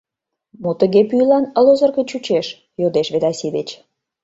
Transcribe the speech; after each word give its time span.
Мо 0.61 0.71
тыге 0.79 1.01
пӱйлан 1.09 1.45
лозырге 1.65 2.03
чучеш?— 2.09 2.47
йодеш 2.81 3.07
Ведаси 3.13 3.47
деч. 3.55 3.69